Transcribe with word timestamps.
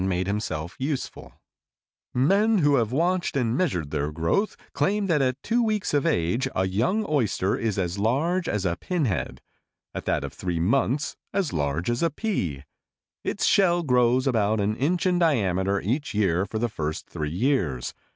Book 0.01 0.05
again 0.07 0.17
made 0.17 0.25
himself 0.25 0.75
useful. 0.79 1.33
"Men 2.11 2.57
who 2.57 2.73
have 2.77 2.91
watched 2.91 3.37
and 3.37 3.55
measured 3.55 3.91
their 3.91 4.11
growth 4.11 4.57
claim 4.73 5.05
that 5.05 5.21
at 5.21 5.43
two 5.43 5.61
weeks 5.63 5.93
of 5.93 6.07
age 6.07 6.47
a 6.55 6.67
young 6.67 7.05
oyster 7.07 7.55
is 7.55 7.77
as 7.77 7.99
large 7.99 8.49
as 8.49 8.65
a 8.65 8.75
pinhead; 8.77 9.43
at 9.93 10.05
that 10.05 10.23
of 10.23 10.33
three 10.33 10.59
months 10.59 11.17
as 11.33 11.53
large 11.53 11.87
as 11.87 12.01
a 12.01 12.09
pea. 12.09 12.63
Its 13.23 13.45
shell 13.45 13.83
grows 13.83 14.25
about 14.25 14.59
an 14.59 14.75
inch 14.75 15.05
in 15.05 15.19
diameter 15.19 15.79
each 15.79 16.15
year 16.15 16.47
for 16.47 16.57
the 16.57 16.67
first 16.67 17.07
three 17.07 17.29
years. 17.29 17.93